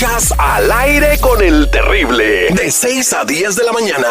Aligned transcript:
Escuchas 0.00 0.32
al 0.38 0.72
aire 0.72 1.18
con 1.20 1.42
el 1.42 1.70
terrible. 1.70 2.48
De 2.54 2.70
6 2.70 3.12
a 3.12 3.24
10 3.26 3.54
de 3.54 3.64
la 3.64 3.72
mañana. 3.72 4.08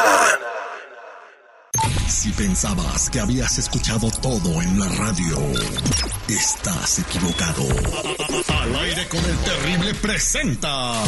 Si 2.08 2.30
pensabas 2.30 3.10
que 3.10 3.20
habías 3.20 3.58
escuchado 3.58 4.12
todo 4.22 4.62
en 4.62 4.80
la 4.80 4.88
radio, 4.88 5.36
estás 6.28 7.00
equivocado. 7.00 7.64
Al 8.62 8.76
aire 8.76 9.08
con 9.08 9.26
el 9.26 9.38
terrible 9.40 9.96
presenta 9.96 11.02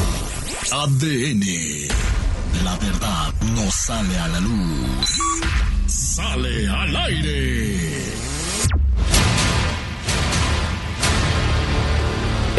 ADN. 0.72 1.45
La 2.63 2.75
verdad 2.77 3.34
no 3.53 3.70
sale 3.70 4.17
a 4.17 4.27
la 4.30 4.39
luz. 4.39 5.17
Sale 5.86 6.67
al 6.67 6.95
aire. 6.95 8.30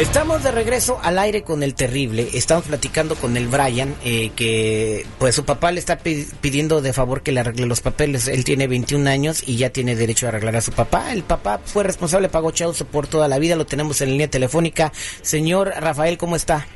Estamos 0.02 0.42
de 0.42 0.50
regreso 0.50 0.98
al 1.00 1.16
aire 1.16 1.42
con 1.42 1.62
el 1.62 1.74
terrible. 1.76 2.26
Estamos 2.34 2.64
platicando 2.64 3.14
con 3.14 3.36
el 3.36 3.46
Brian, 3.46 3.94
eh, 4.04 4.30
que 4.34 5.06
pues 5.20 5.36
su 5.36 5.44
papá 5.44 5.70
le 5.70 5.78
está 5.78 5.98
pi- 5.98 6.26
pidiendo 6.40 6.80
de 6.82 6.92
favor 6.92 7.22
que 7.22 7.30
le 7.30 7.38
arregle 7.38 7.66
los 7.66 7.80
papeles. 7.82 8.26
Él 8.26 8.42
tiene 8.44 8.66
21 8.66 9.08
años 9.08 9.46
y 9.46 9.56
ya 9.58 9.70
tiene 9.70 9.94
derecho 9.94 10.26
a 10.26 10.30
arreglar 10.30 10.56
a 10.56 10.60
su 10.60 10.72
papá. 10.72 11.12
El 11.12 11.22
papá 11.22 11.60
fue 11.64 11.84
responsable, 11.84 12.28
pagó 12.28 12.50
chauzo 12.50 12.84
por 12.84 13.06
toda 13.06 13.28
la 13.28 13.38
vida. 13.38 13.54
Lo 13.54 13.64
tenemos 13.64 14.00
en 14.00 14.10
línea 14.10 14.28
telefónica. 14.28 14.90
Señor 15.22 15.68
Rafael, 15.78 16.18
¿cómo 16.18 16.34
está? 16.34 16.66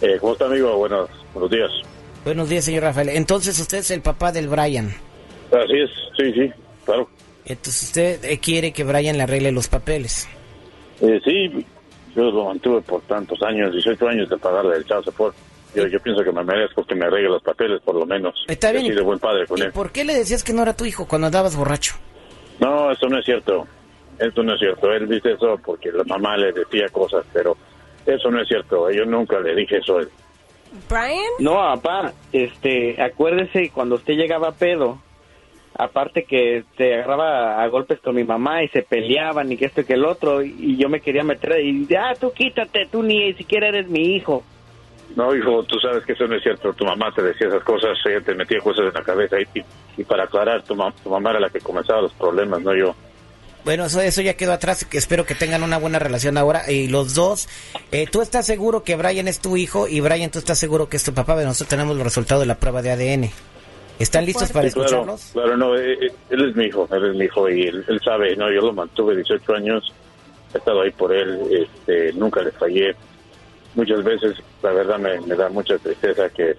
Eh, 0.00 0.16
¿Cómo 0.18 0.32
está, 0.32 0.46
amigo? 0.46 0.74
Buenos, 0.78 1.10
buenos 1.34 1.50
días. 1.50 1.70
Buenos 2.24 2.48
días, 2.48 2.64
señor 2.64 2.84
Rafael. 2.84 3.10
Entonces 3.10 3.58
usted 3.58 3.78
es 3.78 3.90
el 3.90 4.00
papá 4.00 4.32
del 4.32 4.48
Brian. 4.48 4.86
Así 5.50 5.78
es, 5.84 5.90
sí, 6.16 6.32
sí, 6.32 6.50
claro. 6.86 7.10
Entonces 7.44 7.82
usted 7.82 8.24
eh, 8.24 8.38
quiere 8.38 8.72
que 8.72 8.84
Brian 8.84 9.18
le 9.18 9.24
arregle 9.24 9.52
los 9.52 9.68
papeles. 9.68 10.28
Eh, 11.02 11.20
sí, 11.24 11.66
yo 12.14 12.30
lo 12.30 12.44
mantuve 12.46 12.80
por 12.82 13.00
tantos 13.02 13.40
años, 13.42 13.72
18 13.72 14.08
años 14.08 14.28
de 14.28 14.36
pagarle 14.38 14.76
el 14.76 14.84
child 14.84 15.04
support. 15.04 15.34
Yo, 15.74 15.86
yo 15.86 15.98
pienso 16.00 16.22
que 16.22 16.32
me 16.32 16.44
merezco 16.44 16.84
que 16.84 16.94
me 16.94 17.06
arregle 17.06 17.30
los 17.30 17.42
papeles, 17.42 17.80
por 17.82 17.94
lo 17.94 18.04
menos. 18.04 18.34
Está 18.46 18.72
bien. 18.72 18.84
soy 18.86 18.94
de 18.94 19.00
buen 19.02 19.18
padre 19.18 19.46
con 19.46 19.58
¿Y 19.58 19.62
él. 19.62 19.72
por 19.72 19.90
qué 19.90 20.04
le 20.04 20.14
decías 20.14 20.44
que 20.44 20.52
no 20.52 20.62
era 20.62 20.76
tu 20.76 20.84
hijo 20.84 21.06
cuando 21.08 21.26
andabas 21.28 21.56
borracho? 21.56 21.94
No, 22.60 22.90
eso 22.90 23.08
no 23.08 23.18
es 23.18 23.24
cierto. 23.24 23.66
Eso 24.18 24.42
no 24.42 24.52
es 24.54 24.60
cierto. 24.60 24.92
Él 24.92 25.08
dice 25.08 25.32
eso 25.32 25.58
porque 25.64 25.90
la 25.90 26.04
mamá 26.04 26.36
le 26.36 26.52
decía 26.52 26.86
cosas, 26.92 27.24
pero 27.32 27.56
eso 28.04 28.30
no 28.30 28.42
es 28.42 28.48
cierto. 28.48 28.90
Yo 28.90 29.06
nunca 29.06 29.40
le 29.40 29.54
dije 29.54 29.78
eso 29.78 29.96
a 29.96 30.02
él. 30.02 30.08
Brian, 30.88 31.18
No, 31.38 31.54
papá, 31.54 32.12
este, 32.32 33.00
acuérdese 33.02 33.70
cuando 33.70 33.94
usted 33.96 34.14
llegaba 34.14 34.48
a 34.48 34.52
pedo, 34.52 35.00
aparte 35.78 36.24
que 36.24 36.64
se 36.76 36.94
agarraba 36.94 37.62
a 37.62 37.66
golpes 37.68 37.98
con 38.00 38.14
mi 38.14 38.24
mamá 38.24 38.62
y 38.62 38.68
se 38.68 38.82
peleaban 38.82 39.50
y 39.52 39.56
que 39.56 39.66
esto 39.66 39.80
y 39.80 39.84
que 39.84 39.94
el 39.94 40.04
otro, 40.04 40.42
y 40.42 40.76
yo 40.76 40.88
me 40.88 41.00
quería 41.00 41.24
meter 41.24 41.60
y 41.60 41.86
ah, 41.96 42.14
tú 42.18 42.32
quítate, 42.32 42.86
tú 42.90 43.02
ni 43.02 43.32
siquiera 43.34 43.68
eres 43.68 43.88
mi 43.88 44.14
hijo. 44.16 44.42
No, 45.16 45.34
hijo, 45.36 45.62
tú 45.64 45.78
sabes 45.78 46.04
que 46.06 46.14
eso 46.14 46.26
no 46.26 46.36
es 46.36 46.42
cierto. 46.42 46.72
Tu 46.72 46.84
mamá 46.86 47.12
te 47.14 47.20
decía 47.22 47.48
esas 47.48 47.62
cosas, 47.64 47.98
ella 48.06 48.22
te 48.22 48.34
metía 48.34 48.58
cosas 48.60 48.86
en 48.86 48.94
la 48.94 49.02
cabeza. 49.02 49.36
Y, 49.38 49.62
y, 50.00 50.04
para 50.04 50.24
aclarar, 50.24 50.62
tu, 50.62 50.74
ma- 50.74 50.90
tu 51.04 51.10
mamá 51.10 51.30
era 51.32 51.40
la 51.40 51.50
que 51.50 51.58
comenzaba 51.60 52.00
los 52.00 52.14
problemas, 52.14 52.62
no 52.62 52.74
yo. 52.74 52.94
Bueno, 53.62 53.84
eso, 53.84 54.00
eso 54.00 54.22
ya 54.22 54.34
quedó 54.38 54.52
atrás, 54.54 54.86
que 54.86 54.96
espero 54.96 55.26
que 55.26 55.34
tengan 55.34 55.62
una 55.64 55.76
buena 55.76 55.98
relación 55.98 56.38
ahora. 56.38 56.70
Y 56.70 56.88
los 56.88 57.14
dos, 57.14 57.46
eh, 57.90 58.06
tú 58.10 58.22
estás 58.22 58.46
seguro 58.46 58.84
que 58.84 58.96
Brian 58.96 59.28
es 59.28 59.38
tu 59.40 59.58
hijo 59.58 59.86
y 59.86 60.00
Brian, 60.00 60.30
tú 60.30 60.38
estás 60.38 60.58
seguro 60.58 60.88
que 60.88 60.96
es 60.96 61.04
tu 61.04 61.12
papá. 61.12 61.34
Pero 61.34 61.46
nosotros 61.46 61.68
tenemos 61.68 61.94
los 61.94 62.04
resultados 62.04 62.40
de 62.40 62.46
la 62.46 62.54
prueba 62.54 62.80
de 62.80 62.92
ADN. 62.92 63.30
¿Están 64.02 64.24
listos 64.26 64.50
para 64.52 64.68
Sí, 64.68 65.32
claro, 65.32 65.56
no, 65.56 65.76
eh, 65.76 65.92
eh, 66.00 66.12
él 66.30 66.48
es 66.48 66.56
mi 66.56 66.64
hijo, 66.66 66.88
él 66.92 67.04
es 67.06 67.14
mi 67.16 67.24
hijo 67.26 67.48
y 67.48 67.62
él, 67.68 67.84
él 67.88 68.00
sabe, 68.04 68.34
no, 68.36 68.50
yo 68.50 68.60
lo 68.60 68.72
mantuve 68.72 69.16
18 69.16 69.54
años, 69.54 69.92
he 70.54 70.58
estado 70.58 70.82
ahí 70.82 70.90
por 70.90 71.12
él, 71.12 71.38
este, 71.50 72.12
nunca 72.14 72.42
le 72.42 72.50
fallé. 72.52 72.94
Muchas 73.74 74.02
veces, 74.04 74.34
la 74.62 74.72
verdad, 74.72 74.98
me, 74.98 75.20
me 75.22 75.34
da 75.34 75.48
mucha 75.48 75.78
tristeza 75.78 76.28
que 76.30 76.54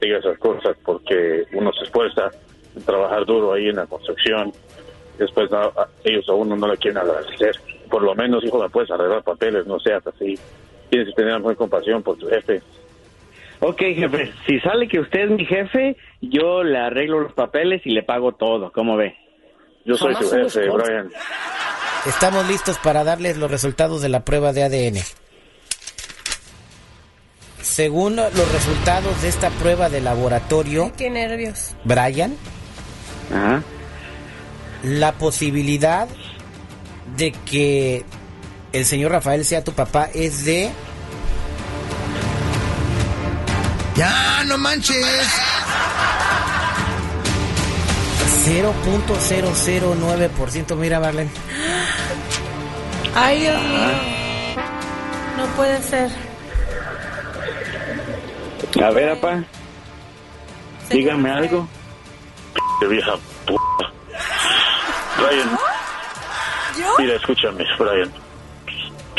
diga 0.00 0.18
esas 0.18 0.38
cosas 0.38 0.76
porque 0.84 1.44
uno 1.52 1.72
se 1.72 1.84
esfuerza 1.84 2.30
en 2.74 2.82
trabajar 2.82 3.24
duro 3.26 3.52
ahí 3.52 3.68
en 3.68 3.76
la 3.76 3.86
construcción, 3.86 4.52
después 5.18 5.50
no, 5.50 5.58
a- 5.58 5.88
ellos 6.04 6.28
a 6.28 6.32
uno 6.34 6.56
no 6.56 6.66
le 6.68 6.76
quieren 6.78 6.98
agradecer. 6.98 7.54
Por 7.90 8.02
lo 8.02 8.14
menos, 8.14 8.44
hijo, 8.44 8.60
me 8.62 8.68
puedes 8.68 8.90
arreglar 8.90 9.22
papeles, 9.22 9.66
no 9.66 9.78
seas 9.80 10.06
así. 10.06 10.38
Tienes 10.90 11.08
que 11.08 11.14
tener 11.22 11.38
muy 11.40 11.54
compasión 11.54 12.02
por 12.02 12.16
tu 12.16 12.28
jefe. 12.28 12.60
Ok, 13.60 13.78
jefe, 13.78 14.32
si 14.46 14.60
sale 14.60 14.86
que 14.86 15.00
usted 15.00 15.20
es 15.24 15.30
mi 15.30 15.44
jefe, 15.44 15.96
yo 16.20 16.62
le 16.62 16.78
arreglo 16.78 17.20
los 17.20 17.32
papeles 17.32 17.82
y 17.84 17.90
le 17.90 18.02
pago 18.02 18.32
todo, 18.32 18.70
¿cómo 18.72 18.96
ve? 18.96 19.16
Yo 19.84 19.96
soy 19.96 20.14
somos 20.14 20.54
jefe. 20.54 20.68
Brian. 20.70 21.10
Estamos 22.06 22.46
listos 22.46 22.78
para 22.78 23.02
darles 23.02 23.36
los 23.36 23.50
resultados 23.50 24.00
de 24.00 24.08
la 24.08 24.24
prueba 24.24 24.52
de 24.52 24.62
ADN. 24.62 24.98
Según 27.60 28.16
los 28.16 28.52
resultados 28.52 29.20
de 29.22 29.28
esta 29.28 29.50
prueba 29.50 29.88
de 29.88 30.00
laboratorio, 30.00 30.92
qué 30.96 31.10
nervios. 31.10 31.74
Brian, 31.84 32.34
Ajá. 33.32 33.62
la 34.84 35.12
posibilidad 35.12 36.08
de 37.16 37.32
que 37.50 38.04
el 38.72 38.84
señor 38.84 39.12
Rafael 39.12 39.44
sea 39.44 39.64
tu 39.64 39.72
papá 39.72 40.08
es 40.14 40.44
de 40.44 40.70
Ya, 43.98 44.44
no 44.46 44.56
manches. 44.56 44.96
0.009%. 48.46 50.76
Mira, 50.76 51.00
Marlene. 51.00 51.30
Ay, 53.16 53.40
Dios 53.40 53.60
mío. 53.60 53.88
No 55.36 55.46
puede 55.56 55.82
ser. 55.82 56.08
A 58.80 58.90
ver, 58.90 59.18
papá, 59.18 59.42
dígame 60.90 61.32
algo. 61.32 61.66
Qué 62.80 62.86
vieja 62.86 63.14
p. 63.46 63.56
Brian, 65.16 65.58
¿Yo? 66.78 66.86
mira, 66.98 67.16
escúchame, 67.16 67.64
Brian. 67.76 68.12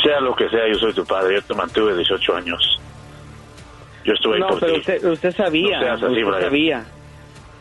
Sea 0.01 0.21
lo 0.21 0.33
que 0.35 0.47
sea, 0.49 0.65
yo 0.71 0.79
soy 0.79 0.93
tu 0.93 1.03
padre. 1.05 1.35
Yo 1.35 1.41
te 1.41 1.53
mantuve 1.53 1.93
18 1.97 2.35
años. 2.37 2.78
Yo 4.05 4.13
estuve 4.13 4.35
ahí 4.35 4.39
No, 4.41 4.47
por 4.47 4.59
pero 4.59 4.73
ti. 4.73 4.79
usted, 4.79 5.03
usted 5.05 5.35
sabía, 5.35 5.77
No 5.79 5.83
seas 5.83 6.03
así, 6.03 6.05
usted 6.05 6.25
Brian. 6.25 6.41
sabía. 6.41 6.85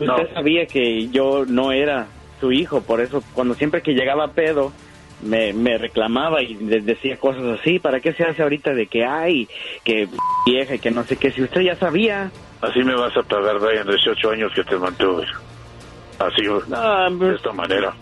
Usted 0.01 0.07
No. 0.29 0.35
sabía 0.35 0.67
que 0.67 1.09
yo 1.09 1.45
no 1.47 1.73
era 1.73 2.07
su 2.41 2.53
hijo, 2.53 2.81
por 2.83 3.01
eso 3.01 3.23
cuando 3.35 3.55
siempre 3.57 3.83
que 3.83 3.93
llegaba 3.95 4.29
pedo 4.29 4.73
me, 5.21 5.53
me 5.53 5.77
reclamaba 5.79 6.41
y 6.43 6.55
les 6.55 6.87
decía 6.87 7.17
cosas 7.19 7.59
así. 7.61 7.81
¿Para 7.81 7.99
qué 8.01 8.13
se 8.13 8.23
hace 8.25 8.43
ahorita 8.43 8.73
de 8.73 8.87
que 8.87 9.05
hay, 9.05 9.49
que 9.85 10.09
vieja 10.47 10.77
y 10.77 10.79
que 10.79 10.91
no 10.93 11.05
sé 11.05 11.17
qué? 11.17 11.33
Si 11.33 11.43
usted 11.43 11.63
ya 11.63 11.77
sabía. 11.77 12.31
Así 12.61 12.81
me 12.85 12.95
vas 12.95 13.17
a 13.17 13.23
pagar, 13.23 13.59
Brian, 13.59 13.87
18 13.87 14.31
años 14.31 14.53
que 14.55 14.63
te 14.65 14.77
mantuve. 14.79 15.25
Así, 16.21 16.43
No, 16.69 17.11
de 17.29 17.35
esta 17.35 17.53
manera. 17.53 17.93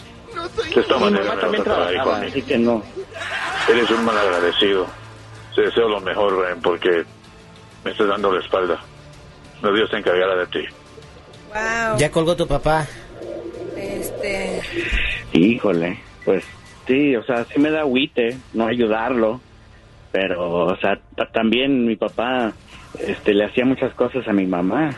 De 0.74 0.80
esta 0.82 0.98
manera 0.98 1.34
me 1.34 1.58
vas 1.58 1.60
a 1.60 1.64
pagar, 1.64 1.94
hijo 1.94 2.10
así 2.12 2.42
que 2.42 2.58
no. 2.58 2.82
Eres 3.70 3.90
un 3.90 4.04
mal 4.04 4.18
agradecido. 4.18 4.86
Te 5.54 5.62
deseo 5.62 5.88
lo 5.88 6.00
mejor, 6.00 6.36
Brian, 6.36 6.60
porque 6.60 7.04
me 7.86 7.92
estás 7.92 8.08
dando 8.08 8.32
la 8.32 8.40
espalda. 8.40 8.80
No 9.62 9.72
Dios 9.72 9.88
se 9.88 9.96
encargará 9.96 10.34
de 10.36 10.46
ti. 10.48 10.58
Wow. 11.48 11.96
Ya 11.98 12.10
colgó 12.10 12.34
tu 12.36 12.46
papá. 12.46 12.84
Este. 13.76 14.60
Híjole, 15.32 15.98
pues 16.24 16.44
sí, 16.88 17.14
o 17.14 17.22
sea, 17.22 17.44
sí 17.44 17.60
me 17.60 17.70
da 17.70 17.80
agüite 17.80 18.36
no 18.54 18.66
ayudarlo, 18.66 19.40
pero, 20.10 20.66
o 20.66 20.76
sea, 20.78 20.98
ta- 21.14 21.30
también 21.30 21.86
mi 21.86 21.94
papá 21.94 22.52
este, 22.98 23.34
le 23.34 23.44
hacía 23.44 23.64
muchas 23.64 23.94
cosas 23.94 24.26
a 24.26 24.32
mi 24.32 24.46
mamá. 24.46 24.90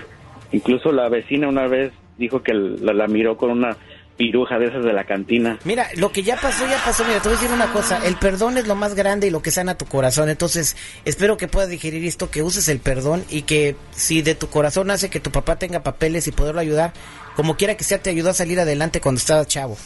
Incluso 0.52 0.90
la 0.92 1.08
vecina 1.10 1.46
una 1.48 1.66
vez 1.66 1.92
dijo 2.16 2.42
que 2.42 2.54
la, 2.54 2.94
la 2.94 3.06
miró 3.06 3.36
con 3.36 3.50
una 3.50 3.76
piruja 4.18 4.58
de 4.58 4.66
esas 4.66 4.84
de 4.84 4.92
la 4.92 5.04
cantina. 5.04 5.58
Mira, 5.64 5.88
lo 5.96 6.12
que 6.12 6.22
ya 6.22 6.36
pasó, 6.36 6.66
ya 6.66 6.76
pasó. 6.84 7.04
Mira, 7.04 7.20
te 7.22 7.28
voy 7.28 7.38
a 7.38 7.40
decir 7.40 7.54
una 7.54 7.72
cosa. 7.72 8.04
El 8.04 8.16
perdón 8.16 8.58
es 8.58 8.66
lo 8.66 8.74
más 8.74 8.94
grande 8.94 9.28
y 9.28 9.30
lo 9.30 9.40
que 9.40 9.50
sana 9.50 9.78
tu 9.78 9.86
corazón. 9.86 10.28
Entonces, 10.28 10.76
espero 11.06 11.38
que 11.38 11.48
puedas 11.48 11.70
digerir 11.70 12.04
esto, 12.04 12.30
que 12.30 12.42
uses 12.42 12.68
el 12.68 12.80
perdón 12.80 13.24
y 13.30 13.42
que 13.42 13.76
si 13.92 14.20
de 14.20 14.34
tu 14.34 14.48
corazón 14.48 14.90
hace 14.90 15.08
que 15.08 15.20
tu 15.20 15.30
papá 15.30 15.56
tenga 15.56 15.82
papeles 15.82 16.26
y 16.26 16.32
poderlo 16.32 16.60
ayudar, 16.60 16.92
como 17.36 17.56
quiera 17.56 17.76
que 17.76 17.84
sea, 17.84 18.02
te 18.02 18.10
ayudó 18.10 18.30
a 18.30 18.34
salir 18.34 18.58
adelante 18.60 19.00
cuando 19.00 19.20
estabas 19.20 19.46
chavo. 19.46 19.76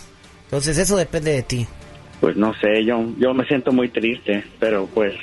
Entonces, 0.44 0.78
eso 0.78 0.96
depende 0.96 1.30
de 1.32 1.42
ti. 1.42 1.66
Pues 2.20 2.36
no 2.36 2.54
sé, 2.54 2.84
yo, 2.84 3.04
yo 3.18 3.34
me 3.34 3.44
siento 3.44 3.70
muy 3.72 3.90
triste, 3.90 4.44
pero 4.58 4.86
pues 4.86 5.14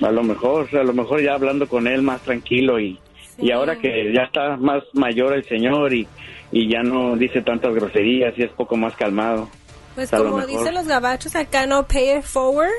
a 0.00 0.10
lo 0.10 0.22
mejor, 0.24 0.68
a 0.76 0.82
lo 0.82 0.92
mejor 0.92 1.22
ya 1.22 1.34
hablando 1.34 1.68
con 1.68 1.86
él 1.86 2.02
más 2.02 2.20
tranquilo 2.22 2.80
y, 2.80 2.98
y 3.38 3.52
ahora 3.52 3.76
que 3.76 4.12
ya 4.12 4.22
está 4.22 4.56
más 4.56 4.82
mayor 4.94 5.34
el 5.34 5.44
señor 5.44 5.92
y, 5.92 6.08
y 6.52 6.70
ya 6.70 6.82
no 6.82 7.16
dice 7.16 7.40
tantas 7.42 7.74
groserías 7.74 8.34
y 8.36 8.42
es 8.42 8.50
poco 8.50 8.76
más 8.76 8.94
calmado. 8.94 9.48
Pues 9.94 10.10
lo 10.12 10.24
como 10.24 10.46
dicen 10.46 10.74
los 10.74 10.86
gabachos 10.86 11.34
acá, 11.34 11.66
no 11.66 11.86
pay 11.86 12.18
it 12.18 12.22
forward, 12.22 12.70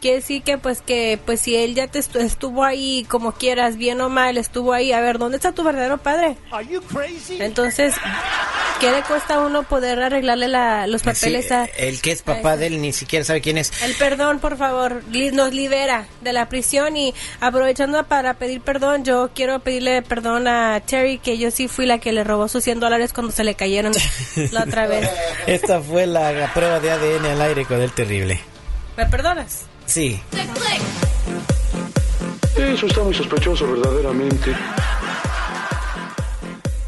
quiere 0.00 0.16
decir 0.16 0.42
que 0.42 0.58
pues 0.58 0.80
que 0.82 1.16
pues 1.24 1.40
si 1.40 1.54
él 1.54 1.74
ya 1.76 1.86
te 1.86 2.00
estu- 2.00 2.18
estuvo 2.20 2.64
ahí 2.64 3.04
como 3.08 3.32
quieras, 3.32 3.76
bien 3.76 4.00
o 4.00 4.08
mal, 4.08 4.36
estuvo 4.36 4.72
ahí, 4.72 4.90
a 4.92 5.00
ver, 5.00 5.18
¿dónde 5.18 5.36
está 5.36 5.52
tu 5.52 5.62
verdadero 5.62 5.98
padre? 5.98 6.36
Entonces, 7.38 7.94
¿qué 8.80 8.90
le 8.90 9.02
cuesta 9.02 9.34
a 9.36 9.40
uno 9.46 9.62
poder 9.62 10.00
arreglarle 10.02 10.48
la, 10.48 10.86
los 10.86 11.02
papeles 11.02 11.46
Sí, 11.46 11.52
a... 11.54 11.64
el 11.64 12.00
que 12.00 12.12
es 12.12 12.22
papá 12.22 12.52
a- 12.52 12.56
de 12.56 12.66
él 12.66 12.80
ni 12.80 12.92
siquiera 12.92 13.24
sabe 13.24 13.40
quién 13.40 13.58
es. 13.58 13.72
El 13.82 13.94
perdón, 13.94 14.38
por 14.38 14.56
favor, 14.56 15.02
nos 15.32 15.52
libera 15.52 16.06
de 16.20 16.32
la 16.32 16.48
prisión 16.48 16.96
y 16.96 17.14
aprovechando 17.40 18.04
para 18.04 18.34
pedir 18.34 18.60
perdón, 18.60 19.04
yo 19.04 19.30
quiero 19.34 19.58
pedirle 19.60 20.02
perdón 20.02 20.46
a 20.48 20.80
Terry 20.80 21.18
que 21.18 21.38
yo 21.38 21.50
sí 21.50 21.68
fui 21.68 21.86
la 21.86 21.98
que 21.98 22.12
le 22.12 22.24
robó 22.24 22.48
sus 22.48 22.64
100 22.64 22.80
dólares 22.80 23.12
cuando 23.12 23.32
se 23.32 23.44
le 23.44 23.54
cayeron 23.54 23.92
la 24.52 24.62
otra 24.64 24.86
vez. 24.86 25.08
Esta 25.46 25.80
fue 25.80 26.06
la, 26.06 26.32
la 26.32 26.52
prueba 26.52 26.80
de 26.80 26.90
ADN 26.90 27.26
al 27.26 27.40
aire 27.42 27.64
con 27.64 27.80
el 27.80 27.92
terrible. 27.92 28.40
¿Me 28.96 29.06
perdonas? 29.06 29.62
Sí. 29.86 30.20
Eso 32.56 32.86
está 32.86 33.02
muy 33.02 33.14
sospechoso, 33.14 33.70
verdaderamente. 33.70 34.54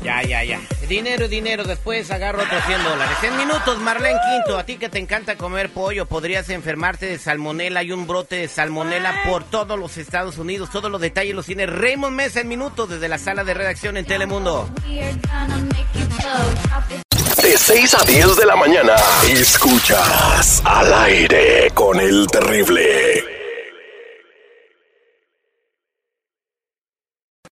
Ya, 0.03 0.23
ya, 0.23 0.45
ya. 0.45 0.61
Dinero, 0.89 1.29
dinero. 1.29 1.65
Después 1.65 2.11
agarro 2.11 2.43
otros 2.43 2.63
100 2.67 2.83
dólares. 2.85 3.17
En 3.23 3.37
minutos, 3.37 3.79
Marlene 3.79 4.19
Quinto. 4.31 4.59
A 4.59 4.65
ti 4.65 4.77
que 4.77 4.89
te 4.89 4.99
encanta 4.99 5.37
comer 5.37 5.71
pollo, 5.71 6.07
podrías 6.07 6.49
enfermarte 6.51 7.07
de 7.07 7.19
salmonela. 7.19 7.81
Hay 7.81 7.93
un 7.93 8.07
brote 8.07 8.37
de 8.37 8.49
salmonela 8.49 9.15
por 9.27 9.45
todos 9.45 9.79
los 9.79 9.97
Estados 9.99 10.39
Unidos. 10.39 10.71
Todos 10.71 10.91
los 10.91 11.01
detalles 11.01 11.35
los 11.35 11.47
tiene 11.47 11.67
Raymond 11.67 12.15
Mesa 12.15 12.41
en 12.41 12.49
minutos 12.49 12.89
desde 12.89 13.09
la 13.09 13.19
sala 13.19 13.45
de 13.45 13.55
redacción 13.55 13.97
en 13.97 14.05
Telemundo. 14.05 14.69
De 17.43 17.57
6 17.57 17.95
a 17.95 18.05
10 18.05 18.37
de 18.37 18.47
la 18.47 18.57
mañana. 18.57 18.95
Escuchas 19.31 20.63
al 20.65 20.93
aire 20.93 21.71
con 21.75 21.99
el 22.01 22.27
terrible. 22.27 23.38